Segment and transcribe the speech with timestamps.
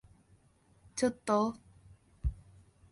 [0.95, 1.55] ちょっと？